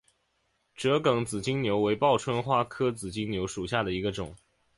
[0.73, 4.35] 折梗紫金牛为报春花科紫金牛属下的一个种。